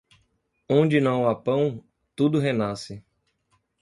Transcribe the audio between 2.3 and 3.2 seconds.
renasce.